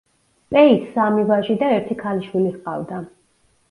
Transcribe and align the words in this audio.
პეის 0.55 0.87
სამი 0.95 1.27
ვაჟი 1.33 1.59
და 1.63 1.71
ერთი 1.79 2.01
ქალიშვილი 2.03 2.59
ჰყავდა. 2.59 3.09